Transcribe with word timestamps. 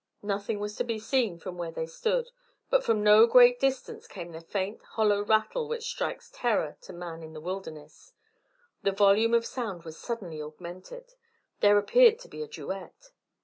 Nothing 0.23 0.57
was 0.59 0.75
to 0.77 0.83
be 0.83 0.97
seen 0.97 1.37
from 1.37 1.59
where 1.59 1.69
they 1.69 1.85
stood, 1.85 2.31
but 2.71 2.83
from 2.83 3.03
no 3.03 3.27
great 3.27 3.59
distance 3.59 4.07
came 4.07 4.31
the 4.31 4.41
faint 4.41 4.81
hollow 4.81 5.21
rattle 5.23 5.67
which 5.67 5.83
strikes 5.85 6.31
terror 6.33 6.75
to 6.81 6.91
man 6.91 7.21
in 7.21 7.33
the 7.33 7.39
wilderness. 7.39 8.11
The 8.81 8.93
volume 8.93 9.35
of 9.35 9.45
sound 9.45 9.83
was 9.83 9.99
suddenly 9.99 10.41
augmented: 10.41 11.13
there 11.59 11.77
appeared 11.77 12.17
to 12.17 12.27
be 12.27 12.41
a 12.41 12.47
duet. 12.47 13.11